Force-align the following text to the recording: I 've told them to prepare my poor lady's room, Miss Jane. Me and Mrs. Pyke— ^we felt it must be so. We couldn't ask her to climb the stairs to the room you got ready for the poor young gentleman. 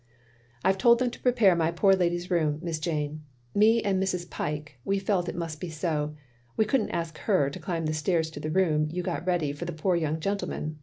I 0.63 0.71
've 0.73 0.79
told 0.79 0.97
them 0.97 1.11
to 1.11 1.21
prepare 1.21 1.55
my 1.55 1.69
poor 1.71 1.93
lady's 1.93 2.31
room, 2.31 2.57
Miss 2.63 2.79
Jane. 2.79 3.21
Me 3.53 3.83
and 3.83 4.01
Mrs. 4.01 4.27
Pyke— 4.31 4.79
^we 4.87 4.99
felt 4.99 5.29
it 5.29 5.35
must 5.35 5.59
be 5.61 5.69
so. 5.69 6.15
We 6.57 6.65
couldn't 6.65 6.89
ask 6.89 7.19
her 7.19 7.51
to 7.51 7.59
climb 7.59 7.85
the 7.85 7.93
stairs 7.93 8.31
to 8.31 8.39
the 8.39 8.49
room 8.49 8.87
you 8.89 9.03
got 9.03 9.27
ready 9.27 9.53
for 9.53 9.65
the 9.65 9.73
poor 9.73 9.95
young 9.95 10.19
gentleman. 10.19 10.79